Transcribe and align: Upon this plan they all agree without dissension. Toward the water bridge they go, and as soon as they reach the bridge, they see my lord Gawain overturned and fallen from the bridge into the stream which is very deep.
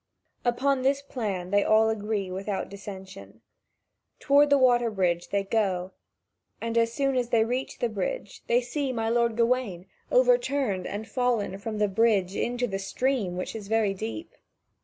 Upon 0.43 0.81
this 0.81 0.99
plan 1.03 1.51
they 1.51 1.63
all 1.63 1.87
agree 1.91 2.31
without 2.31 2.69
dissension. 2.69 3.41
Toward 4.19 4.49
the 4.49 4.57
water 4.57 4.89
bridge 4.89 5.29
they 5.29 5.43
go, 5.43 5.91
and 6.59 6.75
as 6.75 6.91
soon 6.91 7.15
as 7.15 7.29
they 7.29 7.45
reach 7.45 7.77
the 7.77 7.87
bridge, 7.87 8.41
they 8.47 8.61
see 8.61 8.91
my 8.91 9.09
lord 9.09 9.37
Gawain 9.37 9.85
overturned 10.11 10.87
and 10.87 11.07
fallen 11.07 11.59
from 11.59 11.77
the 11.77 11.87
bridge 11.87 12.35
into 12.35 12.65
the 12.65 12.79
stream 12.79 13.37
which 13.37 13.55
is 13.55 13.67
very 13.67 13.93
deep. 13.93 14.33